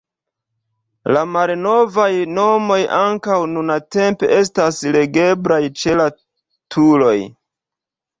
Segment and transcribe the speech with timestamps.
[1.15, 2.07] La malnovaj
[2.37, 6.09] nomoj ankaŭ nuntempe estas legeblaj ĉe la
[6.77, 7.15] turoj.